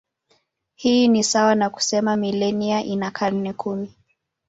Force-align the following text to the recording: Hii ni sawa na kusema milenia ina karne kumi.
Hii 0.75 1.07
ni 1.07 1.23
sawa 1.23 1.55
na 1.55 1.69
kusema 1.69 2.15
milenia 2.17 2.83
ina 2.83 3.11
karne 3.11 3.53
kumi. 3.53 3.95